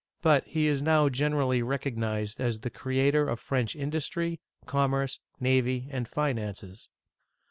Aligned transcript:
But 0.23 0.47
he 0.47 0.65
is 0.65 0.81
now 0.81 1.09
generally 1.09 1.61
recognized 1.61 2.41
as 2.41 2.61
the 2.61 2.71
creator 2.71 3.29
of 3.29 3.39
French 3.39 3.75
industry, 3.75 4.39
commerce, 4.65 5.19
navy, 5.39 5.89
and 5.91 6.07
finances. 6.07 6.89